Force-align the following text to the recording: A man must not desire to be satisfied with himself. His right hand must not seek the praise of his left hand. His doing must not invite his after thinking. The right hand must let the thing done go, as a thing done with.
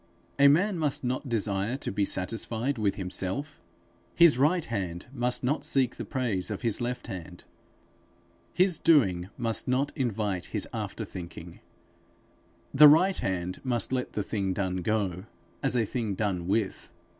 A 0.39 0.47
man 0.47 0.79
must 0.79 1.03
not 1.03 1.29
desire 1.29 1.77
to 1.77 1.91
be 1.91 2.05
satisfied 2.05 2.79
with 2.79 2.95
himself. 2.95 3.61
His 4.15 4.35
right 4.35 4.65
hand 4.65 5.05
must 5.13 5.43
not 5.43 5.63
seek 5.63 5.97
the 5.97 6.05
praise 6.05 6.49
of 6.49 6.63
his 6.63 6.81
left 6.81 7.05
hand. 7.05 7.43
His 8.51 8.79
doing 8.79 9.29
must 9.37 9.67
not 9.67 9.95
invite 9.95 10.45
his 10.45 10.67
after 10.73 11.05
thinking. 11.05 11.59
The 12.73 12.87
right 12.87 13.17
hand 13.17 13.61
must 13.63 13.91
let 13.91 14.13
the 14.13 14.23
thing 14.23 14.53
done 14.53 14.77
go, 14.77 15.25
as 15.61 15.75
a 15.77 15.85
thing 15.85 16.15
done 16.15 16.47
with. 16.47 16.89